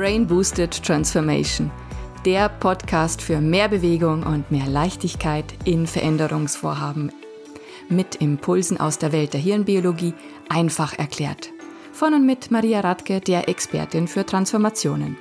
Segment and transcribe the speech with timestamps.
[0.00, 1.70] Brain Boosted Transformation,
[2.24, 7.12] der Podcast für mehr Bewegung und mehr Leichtigkeit in Veränderungsvorhaben.
[7.90, 10.14] Mit Impulsen aus der Welt der Hirnbiologie
[10.48, 11.50] einfach erklärt.
[11.92, 15.18] Von und mit Maria Radke, der Expertin für Transformationen.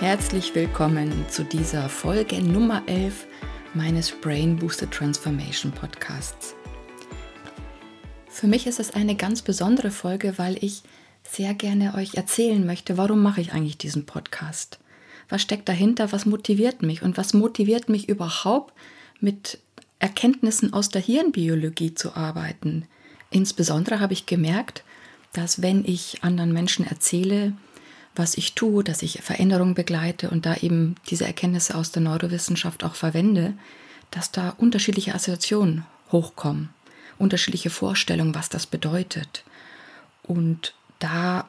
[0.00, 3.26] Herzlich willkommen zu dieser Folge Nummer 11
[3.74, 6.54] meines Brain Boosted Transformation Podcasts.
[8.28, 10.82] Für mich ist es eine ganz besondere Folge, weil ich
[11.22, 14.78] sehr gerne euch erzählen möchte, warum mache ich eigentlich diesen Podcast?
[15.28, 16.10] Was steckt dahinter?
[16.10, 17.02] Was motiviert mich?
[17.02, 18.74] Und was motiviert mich überhaupt,
[19.20, 19.58] mit
[19.98, 22.86] Erkenntnissen aus der Hirnbiologie zu arbeiten?
[23.30, 24.82] Insbesondere habe ich gemerkt,
[25.32, 27.52] dass wenn ich anderen Menschen erzähle,
[28.14, 32.84] was ich tue, dass ich Veränderungen begleite und da eben diese Erkenntnisse aus der Neurowissenschaft
[32.84, 33.54] auch verwende,
[34.10, 36.70] dass da unterschiedliche Assoziationen hochkommen,
[37.18, 39.44] unterschiedliche Vorstellungen, was das bedeutet.
[40.22, 41.48] Und da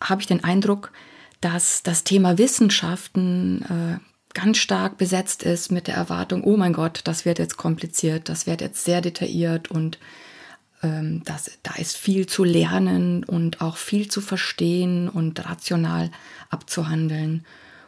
[0.00, 0.92] habe ich den Eindruck,
[1.40, 7.00] dass das Thema Wissenschaften äh, ganz stark besetzt ist mit der Erwartung, oh mein Gott,
[7.04, 9.98] das wird jetzt kompliziert, das wird jetzt sehr detailliert und
[10.82, 16.10] ähm, das, da ist viel zu lernen und auch viel zu verstehen und rational
[16.50, 17.44] abzuhandeln.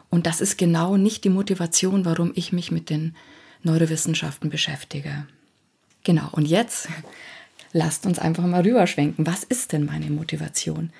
[0.09, 3.15] Und das ist genau nicht die Motivation, warum ich mich mit den
[3.63, 5.25] Neurowissenschaften beschäftige.
[6.03, 6.89] Genau, und jetzt
[7.73, 9.25] lasst uns einfach mal rüberschwenken.
[9.25, 10.91] Was ist denn meine Motivation?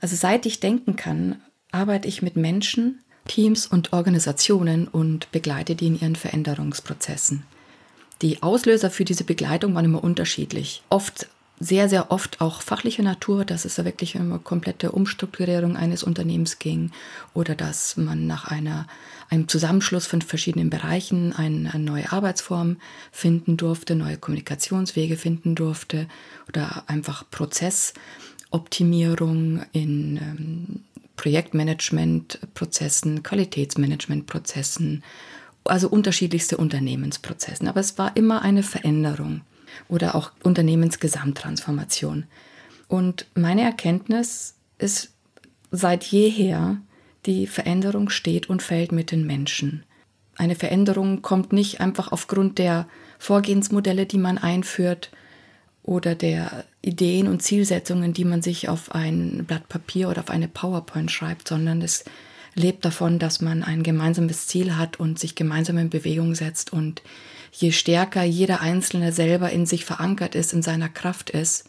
[0.00, 1.40] Also seit ich denken kann,
[1.72, 7.44] arbeite ich mit Menschen, Teams und Organisationen und begleite die in ihren Veränderungsprozessen.
[8.22, 10.82] Die Auslöser für diese Begleitung waren immer unterschiedlich.
[10.90, 16.02] Oft, sehr, sehr oft auch fachlicher Natur, dass es da wirklich immer komplette Umstrukturierung eines
[16.02, 16.90] Unternehmens ging
[17.34, 18.86] oder dass man nach einer,
[19.28, 22.78] einem Zusammenschluss von verschiedenen Bereichen eine, eine neue Arbeitsform
[23.12, 26.08] finden durfte, neue Kommunikationswege finden durfte
[26.48, 30.80] oder einfach Prozessoptimierung in ähm,
[31.16, 35.02] Projektmanagementprozessen, Qualitätsmanagementprozessen,
[35.70, 37.68] also unterschiedlichste Unternehmensprozessen.
[37.68, 39.42] Aber es war immer eine Veränderung
[39.88, 42.24] oder auch Unternehmensgesamttransformation.
[42.88, 45.12] Und meine Erkenntnis ist
[45.70, 46.78] seit jeher,
[47.26, 49.84] die Veränderung steht und fällt mit den Menschen.
[50.36, 52.88] Eine Veränderung kommt nicht einfach aufgrund der
[53.18, 55.10] Vorgehensmodelle, die man einführt
[55.82, 60.48] oder der Ideen und Zielsetzungen, die man sich auf ein Blatt Papier oder auf eine
[60.48, 62.04] PowerPoint schreibt, sondern es
[62.54, 66.72] lebt davon, dass man ein gemeinsames Ziel hat und sich gemeinsam in Bewegung setzt.
[66.72, 67.02] Und
[67.52, 71.64] je stärker jeder Einzelne selber in sich verankert ist, in seiner Kraft ist,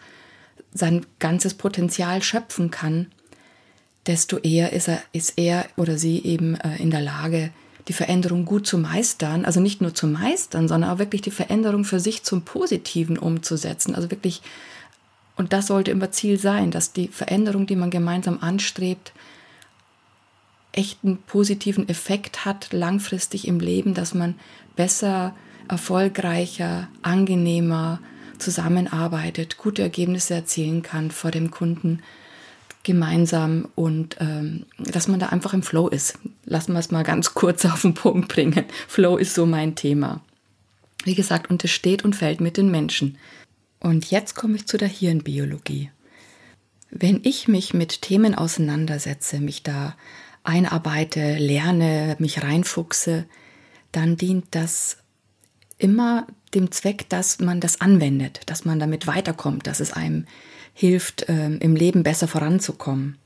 [0.74, 3.08] sein ganzes Potenzial schöpfen kann,
[4.06, 7.52] desto eher ist er, ist er oder sie eben äh, in der Lage,
[7.88, 11.84] die Veränderung gut zu meistern, also nicht nur zu meistern, sondern auch wirklich die Veränderung
[11.84, 13.96] für sich zum Positiven umzusetzen.
[13.96, 14.41] Also wirklich,
[15.36, 19.14] und das sollte immer Ziel sein, dass die Veränderung, die man gemeinsam anstrebt,
[20.72, 24.36] echt einen positiven Effekt hat langfristig im Leben, dass man
[24.76, 25.36] besser,
[25.68, 28.00] erfolgreicher, angenehmer
[28.40, 32.02] zusammenarbeitet, gute Ergebnisse erzielen kann vor dem Kunden
[32.84, 36.18] gemeinsam und ähm, dass man da einfach im Flow ist.
[36.46, 38.66] Lassen wir es mal ganz kurz auf den Punkt bringen.
[38.88, 40.22] Flow ist so mein Thema.
[41.03, 43.18] Wie gesagt, und es steht und fällt mit den Menschen.
[43.80, 45.92] Und jetzt komme ich zu der Hirnbiologie.
[46.92, 49.96] Wenn ich mich mit Themen auseinandersetze, mich da
[50.44, 53.25] einarbeite, lerne, mich reinfuchse,
[53.91, 54.97] dann dient das
[55.78, 60.25] immer dem Zweck, dass man das anwendet, dass man damit weiterkommt, dass es einem
[60.74, 63.18] hilft, ähm, im Leben besser voranzukommen.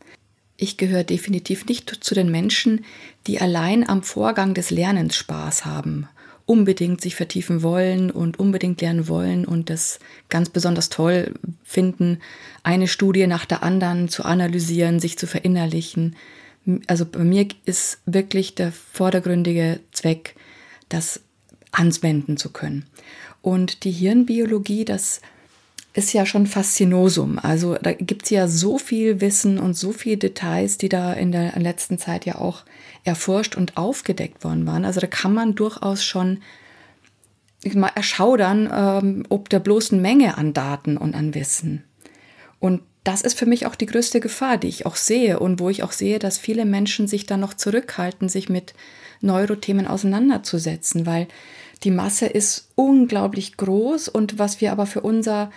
[0.58, 2.86] Ich gehöre definitiv nicht zu den Menschen,
[3.28, 6.08] die allein am Vorgang des Lernens Spaß haben,
[6.46, 10.00] unbedingt sich vertiefen wollen und unbedingt lernen wollen und das
[10.30, 11.34] ganz besonders toll
[11.64, 12.20] finden,
[12.64, 16.16] eine Studie nach der anderen zu analysieren, sich zu verinnerlichen,
[16.88, 20.35] also bei mir ist wirklich der vordergründige Zweck,
[20.90, 21.22] das
[21.72, 22.85] anwenden zu können.
[23.41, 25.22] Und die Hirnbiologie, das
[25.94, 27.40] ist ja schon Faszinosum.
[27.40, 31.32] Also da gibt es ja so viel Wissen und so viele Details, die da in
[31.32, 32.64] der letzten Zeit ja auch
[33.03, 34.84] erforscht und aufgedeckt worden waren.
[34.84, 36.40] Also da kann man durchaus schon
[37.73, 41.84] mal erschaudern, ähm, ob der bloßen Menge an Daten und an Wissen.
[42.59, 45.69] Und das ist für mich auch die größte Gefahr, die ich auch sehe und wo
[45.69, 48.73] ich auch sehe, dass viele Menschen sich da noch zurückhalten, sich mit
[49.22, 51.28] Neurothemen auseinanderzusetzen, weil
[51.84, 55.52] die Masse ist unglaublich groß und was wir aber für unser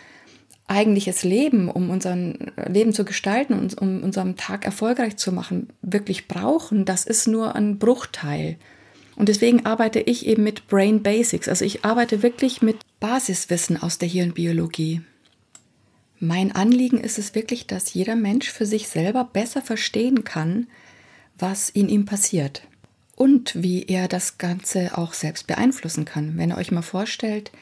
[0.67, 6.29] eigentliches Leben, um unser Leben zu gestalten und um unseren Tag erfolgreich zu machen, wirklich
[6.29, 8.59] brauchen, das ist nur ein Bruchteil.
[9.17, 11.49] Und deswegen arbeite ich eben mit Brain Basics.
[11.49, 15.01] Also ich arbeite wirklich mit Basiswissen aus der Hirnbiologie.
[16.21, 20.67] Mein Anliegen ist es wirklich, dass jeder Mensch für sich selber besser verstehen kann,
[21.39, 22.63] was in ihm passiert
[23.15, 26.37] und wie er das Ganze auch selbst beeinflussen kann.
[26.37, 27.53] Wenn ihr euch mal vorstellt,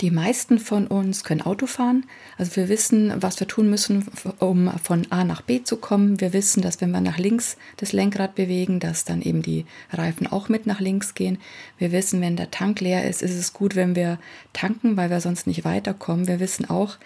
[0.00, 2.06] die meisten von uns können Auto fahren.
[2.36, 4.04] Also wir wissen, was wir tun müssen,
[4.40, 6.20] um von A nach B zu kommen.
[6.20, 10.26] Wir wissen, dass wenn wir nach links das Lenkrad bewegen, dass dann eben die Reifen
[10.26, 11.38] auch mit nach links gehen.
[11.78, 14.18] Wir wissen, wenn der Tank leer ist, ist es gut, wenn wir
[14.52, 16.26] tanken, weil wir sonst nicht weiterkommen.
[16.26, 16.98] Wir wissen auch,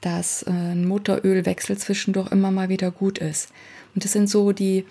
[0.00, 3.50] dass äh, ein Motorölwechsel zwischendurch immer mal wieder gut ist.
[3.94, 4.84] Und das sind so die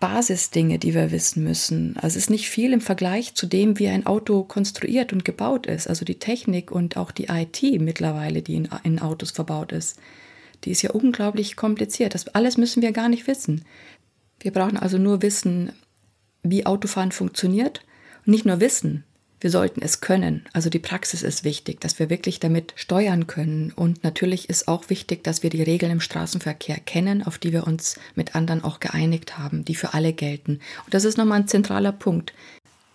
[0.00, 1.96] Basisdinge, die wir wissen müssen.
[1.96, 5.66] Also es ist nicht viel im Vergleich zu dem, wie ein Auto konstruiert und gebaut
[5.66, 5.88] ist.
[5.88, 9.98] Also die Technik und auch die IT mittlerweile, die in, in Autos verbaut ist,
[10.64, 12.14] die ist ja unglaublich kompliziert.
[12.14, 13.64] Das alles müssen wir gar nicht wissen.
[14.40, 15.72] Wir brauchen also nur wissen,
[16.44, 17.84] wie Autofahren funktioniert
[18.24, 19.04] und nicht nur wissen,
[19.40, 20.44] wir sollten es können.
[20.52, 23.72] Also die Praxis ist wichtig, dass wir wirklich damit steuern können.
[23.74, 27.66] Und natürlich ist auch wichtig, dass wir die Regeln im Straßenverkehr kennen, auf die wir
[27.66, 30.60] uns mit anderen auch geeinigt haben, die für alle gelten.
[30.84, 32.32] Und das ist nochmal ein zentraler Punkt.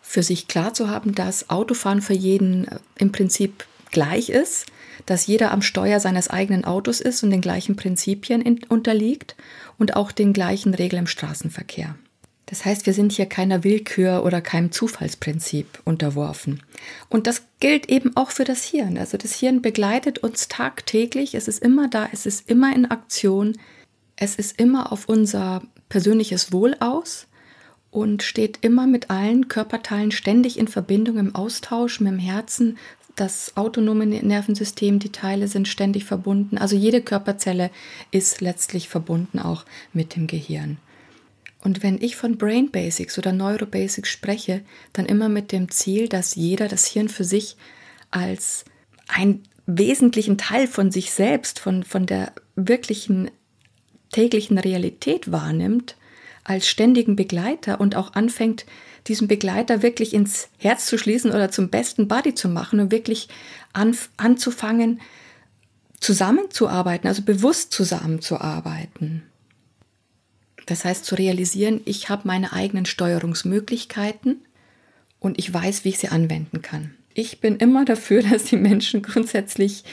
[0.01, 4.65] Für sich klar zu haben, dass Autofahren für jeden äh, im Prinzip gleich ist,
[5.05, 9.35] dass jeder am Steuer seines eigenen Autos ist und den gleichen Prinzipien unterliegt
[9.77, 11.95] und auch den gleichen Regeln im Straßenverkehr.
[12.53, 16.61] Das heißt, wir sind hier keiner Willkür oder keinem Zufallsprinzip unterworfen.
[17.09, 18.99] Und das gilt eben auch für das Hirn.
[18.99, 21.33] Also das Hirn begleitet uns tagtäglich.
[21.33, 23.57] Es ist immer da, es ist immer in Aktion.
[24.17, 27.25] Es ist immer auf unser persönliches Wohl aus
[27.89, 32.77] und steht immer mit allen Körperteilen ständig in Verbindung, im Austausch mit dem Herzen.
[33.15, 36.59] Das autonome Nervensystem, die Teile sind ständig verbunden.
[36.59, 37.71] Also jede Körperzelle
[38.11, 40.77] ist letztlich verbunden auch mit dem Gehirn.
[41.63, 44.61] Und wenn ich von Brain Basics oder Neurobasics spreche,
[44.91, 47.55] dann immer mit dem Ziel, dass jeder das Hirn für sich
[48.11, 48.65] als
[49.07, 53.31] einen wesentlichen Teil von sich selbst, von, von der wirklichen
[54.11, 55.95] täglichen Realität wahrnimmt,
[56.43, 58.65] als ständigen Begleiter und auch anfängt,
[59.07, 63.29] diesen Begleiter wirklich ins Herz zu schließen oder zum besten Buddy zu machen und wirklich
[63.71, 64.99] an, anzufangen,
[66.01, 69.23] zusammenzuarbeiten, also bewusst zusammenzuarbeiten.
[70.65, 74.41] Das heißt zu realisieren, ich habe meine eigenen Steuerungsmöglichkeiten
[75.19, 76.95] und ich weiß, wie ich sie anwenden kann.
[77.13, 79.83] Ich bin immer dafür, dass die Menschen grundsätzlich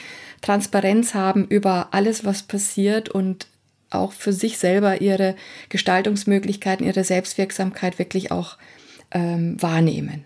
[0.41, 3.47] Transparenz haben über alles, was passiert und
[3.89, 5.35] auch für sich selber ihre
[5.69, 8.57] Gestaltungsmöglichkeiten, ihre Selbstwirksamkeit wirklich auch
[9.11, 10.25] ähm, wahrnehmen.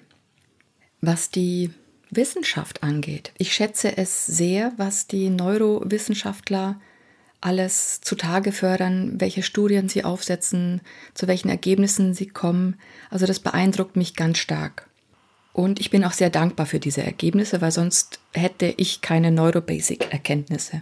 [1.01, 1.71] Was die
[2.11, 6.79] Wissenschaft angeht, ich schätze es sehr, was die Neurowissenschaftler
[7.45, 10.81] alles zutage fördern, welche Studien sie aufsetzen,
[11.13, 12.75] zu welchen Ergebnissen sie kommen.
[13.11, 14.89] Also das beeindruckt mich ganz stark.
[15.53, 20.81] Und ich bin auch sehr dankbar für diese Ergebnisse, weil sonst hätte ich keine Neurobasic-Erkenntnisse.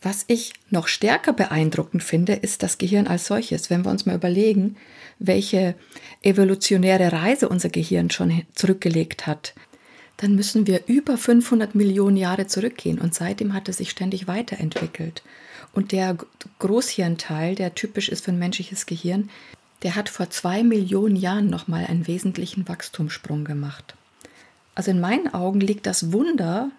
[0.00, 3.68] Was ich noch stärker beeindruckend finde, ist das Gehirn als solches.
[3.68, 4.76] Wenn wir uns mal überlegen,
[5.18, 5.74] welche
[6.22, 9.54] evolutionäre Reise unser Gehirn schon zurückgelegt hat,
[10.16, 15.22] dann müssen wir über 500 Millionen Jahre zurückgehen und seitdem hat es sich ständig weiterentwickelt.
[15.72, 16.16] Und der
[16.58, 19.28] Großhirnteil, der typisch ist für ein menschliches Gehirn,
[19.82, 23.94] der hat vor zwei Millionen Jahren nochmal einen wesentlichen Wachstumssprung gemacht.
[24.74, 26.70] Also in meinen Augen liegt das Wunder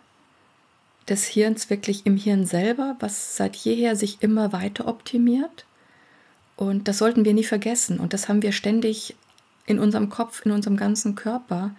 [1.07, 5.65] des Hirns wirklich im Hirn selber, was seit jeher sich immer weiter optimiert.
[6.55, 7.99] Und das sollten wir nie vergessen.
[7.99, 9.15] Und das haben wir ständig
[9.65, 11.75] in unserem Kopf, in unserem ganzen Körper.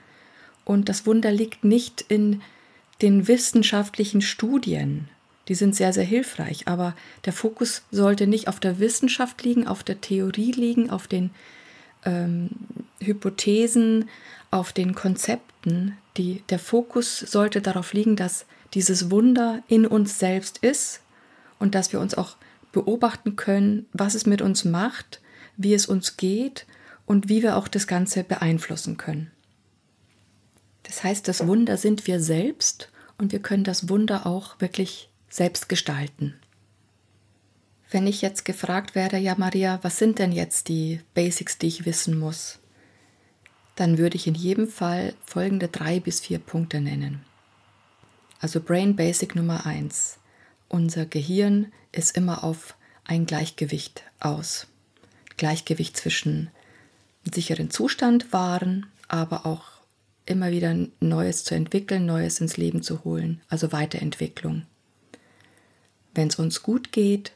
[0.68, 2.42] Und das Wunder liegt nicht in
[3.00, 5.08] den wissenschaftlichen Studien.
[5.48, 6.68] Die sind sehr, sehr hilfreich.
[6.68, 6.94] Aber
[7.25, 11.30] der Fokus sollte nicht auf der Wissenschaft liegen, auf der Theorie liegen, auf den
[12.04, 12.50] ähm,
[13.00, 14.10] Hypothesen,
[14.50, 15.96] auf den Konzepten.
[16.18, 18.44] Die, der Fokus sollte darauf liegen, dass
[18.75, 21.00] dieses Wunder in uns selbst ist
[21.58, 22.37] und dass wir uns auch
[22.72, 25.22] beobachten können, was es mit uns macht,
[25.56, 26.66] wie es uns geht
[27.06, 29.30] und wie wir auch das Ganze beeinflussen können.
[30.88, 35.68] Das heißt, das Wunder sind wir selbst und wir können das Wunder auch wirklich selbst
[35.68, 36.35] gestalten.
[37.90, 41.85] Wenn ich jetzt gefragt werde, ja Maria, was sind denn jetzt die Basics, die ich
[41.85, 42.59] wissen muss?
[43.76, 47.23] Dann würde ich in jedem Fall folgende drei bis vier Punkte nennen.
[48.40, 50.18] Also Brain Basic Nummer eins:
[50.68, 54.66] Unser Gehirn ist immer auf ein Gleichgewicht aus.
[55.37, 56.50] Gleichgewicht zwischen
[57.30, 59.77] sicheren Zustand wahren, aber auch
[60.28, 64.62] immer wieder Neues zu entwickeln, Neues ins Leben zu holen, also Weiterentwicklung.
[66.14, 67.32] Wenn es uns gut geht,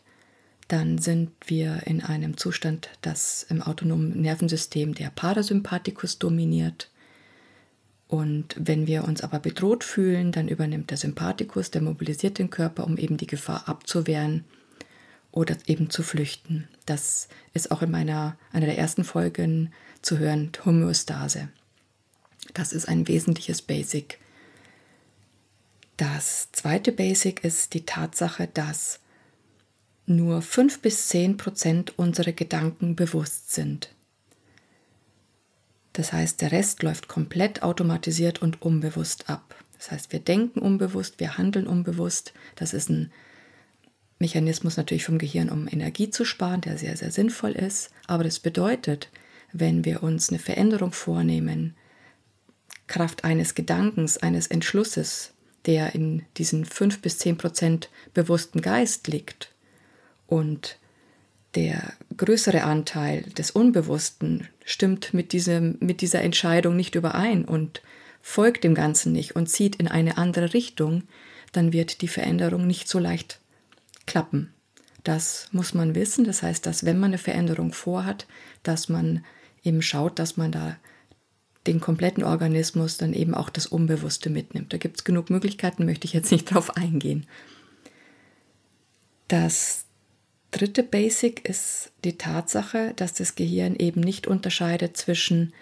[0.69, 6.91] dann sind wir in einem Zustand, das im autonomen Nervensystem der Parasympathikus dominiert.
[8.09, 12.85] Und wenn wir uns aber bedroht fühlen, dann übernimmt der Sympathikus, der mobilisiert den Körper,
[12.85, 14.45] um eben die Gefahr abzuwehren
[15.31, 16.69] oder eben zu flüchten.
[16.87, 19.73] Das ist auch in meiner einer der ersten Folgen
[20.03, 21.49] zu hören, Homöostase.
[22.55, 24.19] Das ist ein wesentliches Basic.
[25.97, 29.01] Das zweite Basic ist die Tatsache, dass
[30.07, 33.95] nur 5 bis 10 Prozent unserer Gedanken bewusst sind.
[35.93, 39.55] Das heißt, der Rest läuft komplett automatisiert und unbewusst ab.
[39.77, 42.33] Das heißt, wir denken unbewusst, wir handeln unbewusst.
[42.57, 43.13] Das ist ein
[44.19, 47.91] Mechanismus natürlich vom Gehirn, um Energie zu sparen, der sehr, sehr sinnvoll ist.
[48.07, 49.11] Aber das bedeutet,
[49.53, 51.75] wenn wir uns eine Veränderung vornehmen,
[52.87, 55.33] Kraft eines Gedankens, eines Entschlusses,
[55.67, 59.51] der in diesen 5 bis 10 Prozent bewussten Geist liegt
[60.27, 60.79] und
[61.55, 67.83] der größere Anteil des Unbewussten stimmt mit, diesem, mit dieser Entscheidung nicht überein und
[68.23, 71.03] folgt dem Ganzen nicht und zieht in eine andere Richtung,
[71.53, 73.41] dann wird die Veränderung nicht so leicht
[74.07, 74.53] klappen.
[75.05, 76.25] Das muss man wissen.
[76.25, 78.27] Das heißt, dass wenn man eine Veränderung vorhat,
[78.63, 79.25] dass man
[79.65, 80.77] eben schaut, dass man da
[81.67, 84.73] den kompletten Organismus dann eben auch das Unbewusste mitnimmt.
[84.73, 87.27] Da gibt es genug Möglichkeiten, möchte ich jetzt nicht drauf eingehen.
[89.29, 89.85] Das
[90.51, 95.53] dritte Basic ist die Tatsache, dass das Gehirn eben nicht unterscheidet zwischen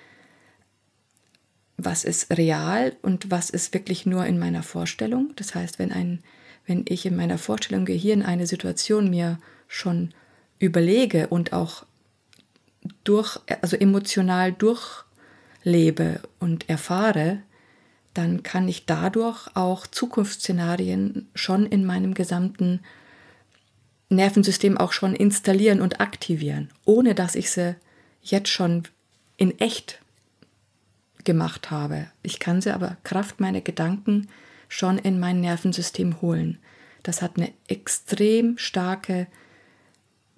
[1.76, 5.32] was ist real und was ist wirklich nur in meiner Vorstellung.
[5.36, 6.22] Das heißt, wenn, ein,
[6.66, 10.12] wenn ich in meiner Vorstellung Gehirn eine Situation mir schon
[10.58, 11.86] überlege und auch
[13.04, 14.52] durch, also emotional
[15.62, 17.42] durchlebe und erfahre,
[18.14, 22.80] dann kann ich dadurch auch Zukunftsszenarien schon in meinem gesamten
[24.08, 27.76] Nervensystem auch schon installieren und aktivieren, ohne dass ich sie
[28.22, 28.82] jetzt schon
[29.36, 30.00] in echt
[31.24, 32.08] gemacht habe.
[32.22, 34.28] Ich kann sie aber Kraft meiner Gedanken
[34.68, 36.58] schon in mein Nervensystem holen.
[37.04, 39.28] Das hat eine extrem starke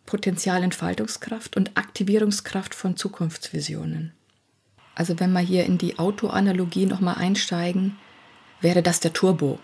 [0.04, 4.12] Potenzialentfaltungskraft und Aktivierungskraft von Zukunftsvisionen.
[4.94, 7.96] Also wenn wir hier in die Autoanalogie nochmal einsteigen,
[8.60, 9.58] wäre das der Turbo.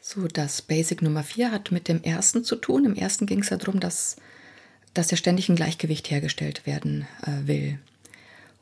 [0.00, 2.84] So, das Basic Nummer 4 hat mit dem ersten zu tun.
[2.84, 4.16] Im ersten ging es ja darum, dass,
[4.94, 7.78] dass ja ständig ein Gleichgewicht hergestellt werden äh, will.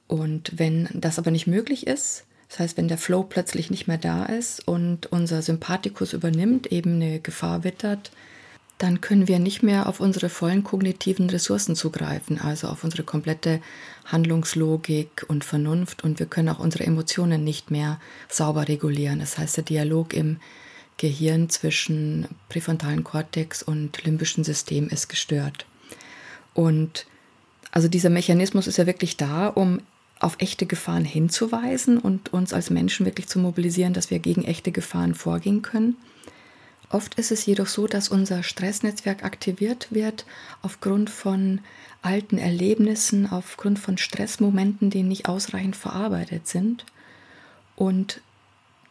[0.06, 3.98] Und wenn das aber nicht möglich ist, das heißt, wenn der Flow plötzlich nicht mehr
[3.98, 8.10] da ist und unser Sympathikus übernimmt, eben eine Gefahr wittert,
[8.78, 13.60] dann können wir nicht mehr auf unsere vollen kognitiven Ressourcen zugreifen, also auf unsere komplette
[14.04, 19.18] Handlungslogik und Vernunft und wir können auch unsere Emotionen nicht mehr sauber regulieren.
[19.18, 20.38] Das heißt, der Dialog im
[20.96, 25.66] Gehirn zwischen präfrontalen Kortex und limbischen System ist gestört.
[26.52, 27.06] Und
[27.72, 29.80] also dieser Mechanismus ist ja wirklich da, um
[30.20, 34.70] auf echte Gefahren hinzuweisen und uns als Menschen wirklich zu mobilisieren, dass wir gegen echte
[34.70, 35.96] Gefahren vorgehen können.
[36.90, 40.26] Oft ist es jedoch so, dass unser Stressnetzwerk aktiviert wird
[40.62, 41.60] aufgrund von
[42.02, 46.84] alten Erlebnissen, aufgrund von Stressmomenten, die nicht ausreichend verarbeitet sind.
[47.76, 48.20] Und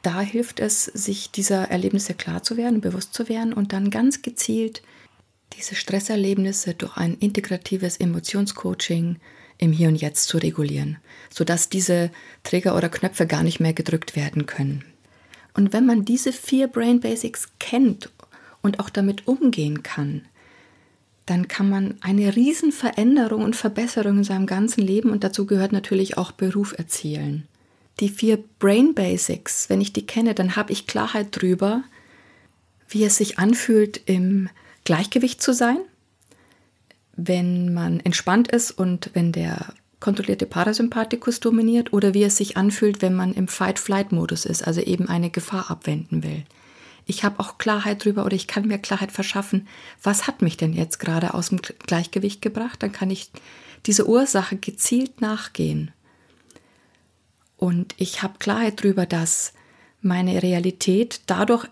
[0.01, 4.21] da hilft es, sich dieser Erlebnisse klar zu werden, bewusst zu werden und dann ganz
[4.21, 4.81] gezielt
[5.53, 9.17] diese Stresserlebnisse durch ein integratives Emotionscoaching
[9.59, 10.97] im Hier und Jetzt zu regulieren,
[11.29, 12.11] sodass diese
[12.43, 14.83] Trigger oder Knöpfe gar nicht mehr gedrückt werden können.
[15.53, 18.09] Und wenn man diese vier Brain Basics kennt
[18.61, 20.23] und auch damit umgehen kann,
[21.25, 26.17] dann kann man eine Riesenveränderung und Verbesserung in seinem ganzen Leben und dazu gehört natürlich
[26.17, 27.47] auch Beruf erzielen.
[27.99, 31.83] Die vier Brain Basics, wenn ich die kenne, dann habe ich Klarheit drüber,
[32.89, 34.49] wie es sich anfühlt, im
[34.83, 35.77] Gleichgewicht zu sein,
[37.15, 43.01] wenn man entspannt ist und wenn der kontrollierte Parasympathikus dominiert oder wie es sich anfühlt,
[43.01, 46.43] wenn man im Fight-Flight-Modus ist, also eben eine Gefahr abwenden will.
[47.05, 49.65] Ich habe auch Klarheit drüber oder ich kann mir Klarheit verschaffen,
[50.01, 52.83] was hat mich denn jetzt gerade aus dem Gleichgewicht gebracht?
[52.83, 53.31] Dann kann ich
[53.85, 55.91] diese Ursache gezielt nachgehen
[57.55, 59.53] und ich habe Klarheit darüber, dass
[60.01, 61.65] meine Realität dadurch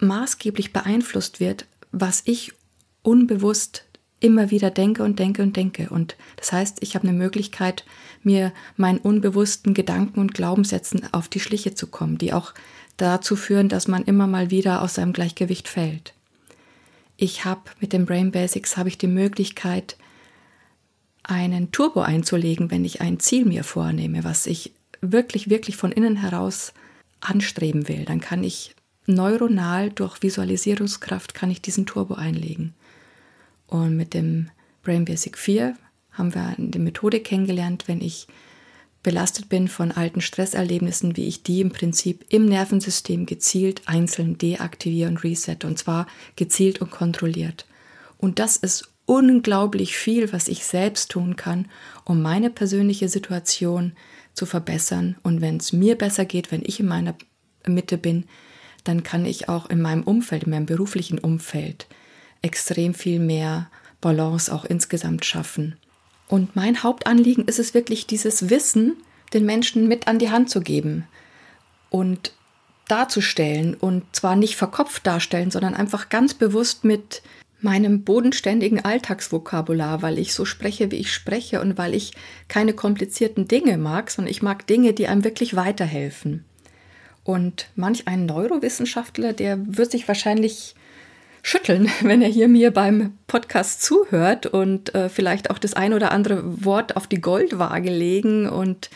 [0.00, 2.54] maßgeblich beeinflusst wird, was ich
[3.02, 3.84] unbewusst
[4.22, 5.88] immer wieder denke und denke und denke.
[5.90, 7.84] Und das heißt, ich habe eine Möglichkeit,
[8.22, 12.54] mir meinen unbewussten Gedanken und Glaubenssätzen auf die Schliche zu kommen, die auch
[12.96, 16.14] dazu führen, dass man immer mal wieder aus seinem Gleichgewicht fällt.
[17.16, 19.96] Ich habe mit den Brain Basics habe ich die Möglichkeit,
[21.24, 26.16] einen Turbo einzulegen, wenn ich ein Ziel mir vornehme, was ich wirklich, wirklich von innen
[26.16, 26.72] heraus
[27.20, 28.74] anstreben will, dann kann ich
[29.06, 32.74] neuronal durch Visualisierungskraft kann ich diesen Turbo einlegen.
[33.72, 34.50] Und mit dem
[34.82, 35.74] Brain Basic 4
[36.10, 38.26] haben wir die Methode kennengelernt, wenn ich
[39.02, 45.08] belastet bin von alten Stresserlebnissen, wie ich die im Prinzip im Nervensystem gezielt einzeln deaktiviere
[45.08, 47.64] und reset und zwar gezielt und kontrolliert.
[48.18, 51.66] Und das ist unglaublich viel, was ich selbst tun kann,
[52.04, 53.92] um meine persönliche Situation
[54.34, 55.16] zu verbessern.
[55.22, 57.14] Und wenn es mir besser geht, wenn ich in meiner
[57.66, 58.26] Mitte bin,
[58.84, 61.86] dann kann ich auch in meinem Umfeld, in meinem beruflichen Umfeld
[62.42, 63.70] extrem viel mehr
[64.00, 65.76] Balance auch insgesamt schaffen.
[66.28, 68.96] Und mein Hauptanliegen ist es wirklich, dieses Wissen
[69.32, 71.06] den Menschen mit an die Hand zu geben
[71.90, 72.32] und
[72.88, 77.22] darzustellen und zwar nicht verkopft darstellen, sondern einfach ganz bewusst mit
[77.60, 82.12] meinem bodenständigen Alltagsvokabular, weil ich so spreche, wie ich spreche und weil ich
[82.48, 86.44] keine komplizierten Dinge mag, sondern ich mag Dinge, die einem wirklich weiterhelfen.
[87.24, 90.74] Und manch ein Neurowissenschaftler, der wird sich wahrscheinlich
[91.42, 96.12] schütteln, wenn er hier mir beim Podcast zuhört und äh, vielleicht auch das ein oder
[96.12, 98.48] andere Wort auf die Goldwaage legen.
[98.48, 98.90] Und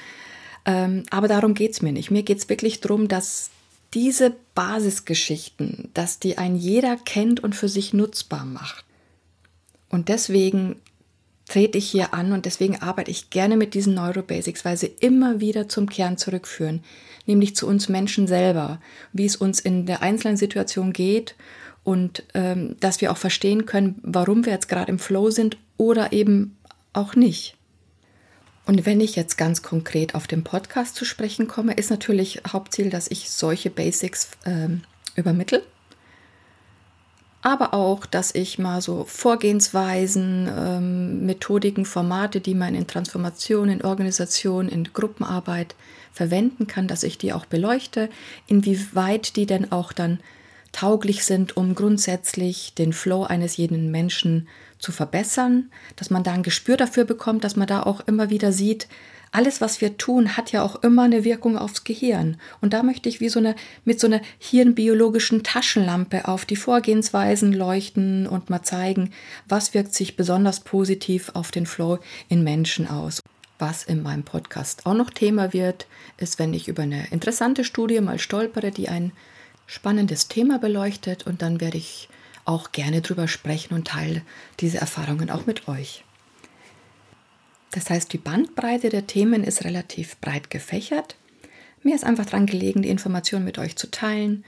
[0.65, 2.11] ähm, aber darum geht es mir nicht.
[2.11, 3.51] Mir geht es wirklich darum, dass
[3.95, 8.85] diese Basisgeschichten, dass die ein jeder kennt und für sich nutzbar macht.
[9.89, 10.77] Und deswegen
[11.49, 15.41] trete ich hier an und deswegen arbeite ich gerne mit diesen Neurobasics, weil sie immer
[15.41, 16.83] wieder zum Kern zurückführen,
[17.25, 18.81] nämlich zu uns Menschen selber,
[19.13, 21.37] wie es uns in der einzelnen Situation geht
[21.87, 26.13] und ähm, dass wir auch verstehen können, warum wir jetzt gerade im Flow sind oder
[26.13, 26.57] eben
[26.93, 27.57] auch nicht.
[28.67, 32.91] Und wenn ich jetzt ganz konkret auf den Podcast zu sprechen komme, ist natürlich Hauptziel,
[32.91, 34.83] dass ich solche Basics ähm,
[35.15, 35.63] übermittle.
[37.41, 43.85] Aber auch, dass ich mal so Vorgehensweisen, ähm, Methodiken, Formate, die man in Transformation, in
[43.85, 45.77] Organisation, in Gruppenarbeit
[46.13, 48.11] verwenden kann, dass ich die auch beleuchte,
[48.49, 50.19] inwieweit die denn auch dann
[50.77, 54.47] tauglich sind, um grundsätzlich den Flow eines jeden Menschen
[54.79, 58.53] zu verbessern, dass man da ein Gespür dafür bekommt, dass man da auch immer wieder
[58.53, 58.87] sieht,
[59.33, 62.37] alles, was wir tun, hat ja auch immer eine Wirkung aufs Gehirn.
[62.61, 67.55] Und da möchte ich wie so eine, mit so einer hirnbiologischen Taschenlampe auf die Vorgehensweisen
[67.55, 69.13] leuchten und mal zeigen,
[69.49, 71.99] was wirkt sich besonders positiv auf den Flow
[72.29, 73.23] in Menschen aus.
[73.59, 75.87] Was in meinem Podcast auch noch Thema wird,
[76.19, 79.13] ist, wenn ich über eine interessante Studie mal stolpere, die ein
[79.67, 82.09] spannendes Thema beleuchtet und dann werde ich
[82.45, 84.23] auch gerne drüber sprechen und teile
[84.61, 86.05] diese Erfahrungen auch mit euch.
[87.73, 91.17] Das heißt, die Bandbreite der Themen ist relativ breit gefächert.
[91.83, 94.45] Mir ist einfach daran gelegen, die Informationen mit euch zu teilen,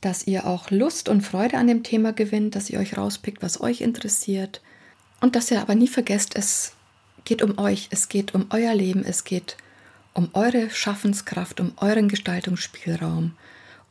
[0.00, 3.60] dass ihr auch Lust und Freude an dem Thema gewinnt, dass ihr euch rauspickt, was
[3.60, 4.60] euch interessiert
[5.20, 6.74] und dass ihr aber nie vergesst, es
[7.24, 9.56] geht um euch, es geht um euer Leben, es geht
[10.12, 13.32] um eure Schaffenskraft, um euren Gestaltungsspielraum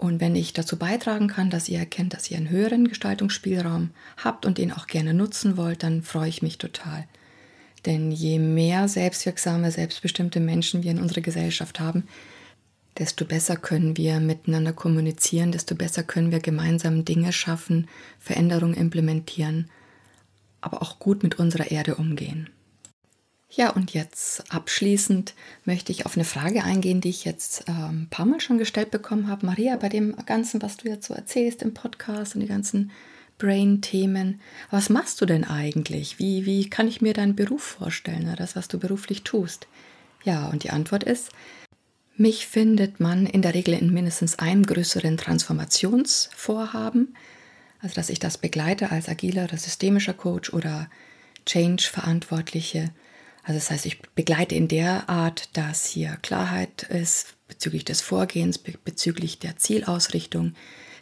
[0.02, 4.48] und wenn ich dazu beitragen kann, dass ihr erkennt, dass ihr einen höheren Gestaltungsspielraum habt
[4.48, 7.06] und den auch gerne nutzen wollt, dann freue ich mich total.
[7.86, 12.08] Denn je mehr selbstwirksame, selbstbestimmte Menschen wir in unserer Gesellschaft haben,
[12.98, 17.88] desto besser können wir miteinander kommunizieren, desto besser können wir gemeinsam Dinge schaffen,
[18.20, 19.70] Veränderungen implementieren,
[20.62, 22.50] aber auch gut mit unserer Erde umgehen.
[23.54, 25.34] Ja, und jetzt abschließend
[25.66, 28.92] möchte ich auf eine Frage eingehen, die ich jetzt äh, ein paar Mal schon gestellt
[28.92, 29.46] bekommen habe.
[29.46, 32.92] Maria, bei dem Ganzen, was du jetzt so erzählst im Podcast und die ganzen
[33.40, 36.18] Brain-Themen, was machst du denn eigentlich?
[36.18, 39.68] Wie, wie kann ich mir deinen Beruf vorstellen, oder das, was du beruflich tust?
[40.24, 41.32] Ja, und die Antwort ist,
[42.16, 47.18] mich findet man in der Regel in mindestens einem größeren Transformationsvorhaben,
[47.82, 50.90] also dass ich das begleite als agiler oder systemischer Coach oder
[51.46, 52.92] Change-Verantwortliche
[53.44, 58.60] also das heißt, ich begleite in der Art, dass hier Klarheit ist bezüglich des Vorgehens,
[58.60, 60.54] bezüglich der Zielausrichtung.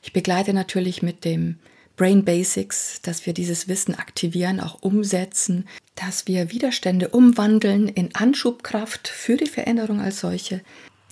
[0.02, 1.60] Ich begleite natürlich mit dem
[1.98, 9.10] Brain Basics, dass wir dieses Wissen aktivieren, auch umsetzen, dass wir Widerstände umwandeln in Anschubkraft
[9.10, 10.62] für die Veränderung als solche,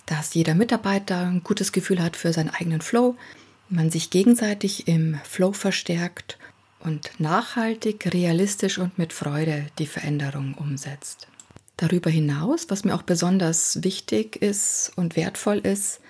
[0.06, 3.16] dass jeder Mitarbeiter ein gutes Gefühl hat für seinen eigenen Flow,
[3.68, 6.38] man sich gegenseitig im Flow verstärkt
[6.80, 11.28] und nachhaltig, realistisch und mit Freude die Veränderung umsetzt.
[11.76, 16.00] Darüber hinaus, was mir auch besonders wichtig ist und wertvoll ist,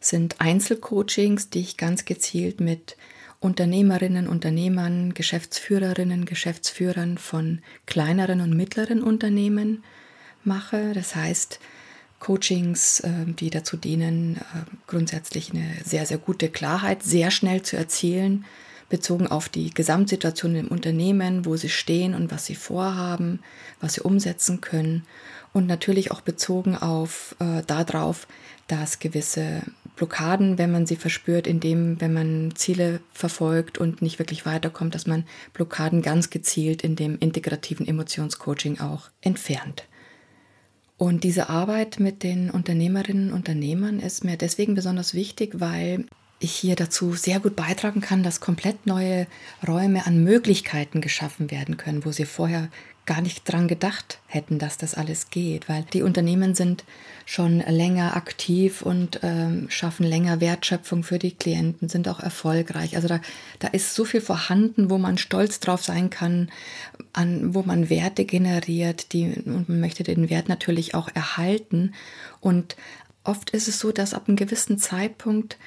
[0.00, 2.96] sind Einzelcoachings, die ich ganz gezielt mit
[3.38, 9.84] Unternehmerinnen, Unternehmern, Geschäftsführerinnen, Geschäftsführern von kleineren und mittleren Unternehmen
[10.44, 10.92] mache.
[10.94, 11.60] Das heißt,
[12.18, 14.40] Coachings, äh, die dazu dienen, äh,
[14.86, 18.44] grundsätzlich eine sehr, sehr gute Klarheit sehr schnell zu erzielen,
[18.90, 23.40] bezogen auf die Gesamtsituation im Unternehmen, wo sie stehen und was sie vorhaben,
[23.80, 25.04] was sie umsetzen können
[25.52, 28.28] und natürlich auch bezogen auf äh, darauf,
[28.66, 29.62] dass gewisse
[29.96, 35.06] Blockaden, wenn man sie verspürt, indem, wenn man Ziele verfolgt und nicht wirklich weiterkommt, dass
[35.06, 39.84] man Blockaden ganz gezielt in dem integrativen Emotionscoaching auch entfernt.
[40.96, 46.06] Und diese Arbeit mit den Unternehmerinnen und Unternehmern ist mir deswegen besonders wichtig, weil
[46.40, 49.26] ich hier dazu sehr gut beitragen kann, dass komplett neue
[49.66, 52.68] Räume an Möglichkeiten geschaffen werden können, wo sie vorher
[53.06, 56.84] gar nicht dran gedacht hätten, dass das alles geht, weil die Unternehmen sind
[57.26, 62.96] schon länger aktiv und ähm, schaffen länger Wertschöpfung für die Klienten, sind auch erfolgreich.
[62.96, 63.20] Also da,
[63.58, 66.50] da ist so viel vorhanden, wo man stolz drauf sein kann,
[67.12, 71.94] an, wo man Werte generiert, die, und man möchte den Wert natürlich auch erhalten.
[72.40, 72.76] Und
[73.24, 75.58] oft ist es so, dass ab einem gewissen Zeitpunkt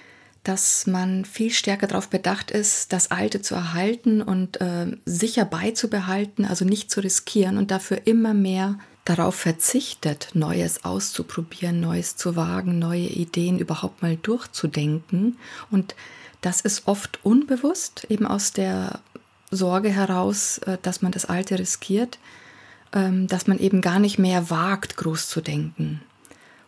[0.43, 6.45] dass man viel stärker darauf bedacht ist, das Alte zu erhalten und äh, sicher beizubehalten,
[6.45, 12.79] also nicht zu riskieren und dafür immer mehr darauf verzichtet, Neues auszuprobieren, Neues zu wagen,
[12.79, 15.37] neue Ideen überhaupt mal durchzudenken.
[15.71, 15.95] Und
[16.41, 18.99] das ist oft unbewusst, eben aus der
[19.49, 22.19] Sorge heraus, äh, dass man das Alte riskiert,
[22.93, 26.01] ähm, dass man eben gar nicht mehr wagt, groß zu denken.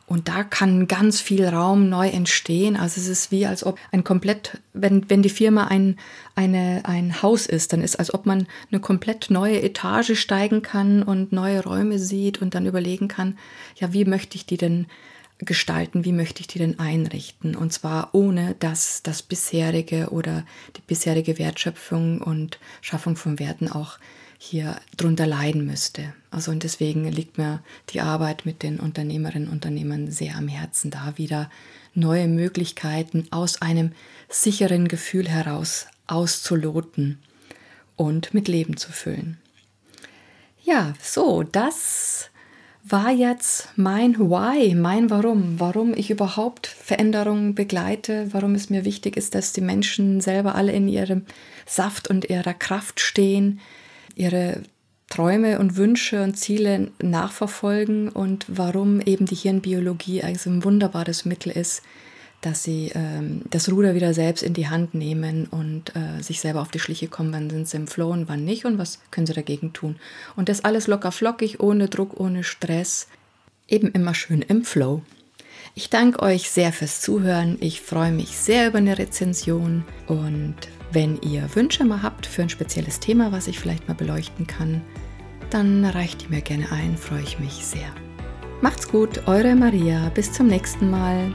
[0.08, 2.76] Und da kann ganz viel Raum neu entstehen.
[2.76, 5.98] Also es ist wie, als ob ein komplett, wenn, wenn die Firma ein,
[6.36, 11.02] eine, ein Haus ist, dann ist, als ob man eine komplett neue Etage steigen kann
[11.02, 13.38] und neue Räume sieht und dann überlegen kann,
[13.78, 14.86] ja, wie möchte ich die denn
[15.40, 17.56] gestalten, wie möchte ich die denn einrichten?
[17.56, 20.46] Und zwar ohne, dass das bisherige oder
[20.78, 23.98] die bisherige Wertschöpfung und Schaffung von Werten auch
[24.46, 26.14] hier drunter leiden müsste.
[26.32, 30.92] Also und deswegen liegt mir die Arbeit mit den Unternehmerinnen und Unternehmern sehr am Herzen,
[30.92, 31.50] da wieder
[31.94, 33.92] neue Möglichkeiten aus einem
[34.30, 37.20] sicheren Gefühl heraus auszuloten
[37.96, 39.38] und mit Leben zu füllen.
[40.64, 42.30] Ja, so, das
[42.88, 49.18] war jetzt mein Why, mein Warum, warum ich überhaupt Veränderungen begleite, warum es mir wichtig
[49.18, 51.26] ist, dass die Menschen selber alle in ihrem
[51.66, 53.60] Saft und ihrer Kraft stehen,
[54.16, 54.62] ihre
[55.10, 61.52] Träume und Wünsche und Ziele nachverfolgen und warum eben die Hirnbiologie also ein wunderbares Mittel
[61.52, 61.84] ist,
[62.42, 66.62] dass sie ähm, das Ruder wieder selbst in die Hand nehmen und äh, sich selber
[66.62, 69.28] auf die Schliche kommen, wann sind sie im Flow und wann nicht und was können
[69.28, 69.96] sie dagegen tun.
[70.36, 73.08] Und das alles locker flockig, ohne Druck, ohne Stress,
[73.68, 75.02] eben immer schön im Flow.
[75.76, 77.58] Ich danke euch sehr fürs Zuhören.
[77.60, 80.56] Ich freue mich sehr über eine Rezension und
[80.96, 84.82] wenn ihr Wünsche mal habt für ein spezielles Thema, was ich vielleicht mal beleuchten kann,
[85.50, 87.90] dann reicht die mir gerne ein, freue ich mich sehr.
[88.62, 91.34] Macht's gut, eure Maria, bis zum nächsten Mal.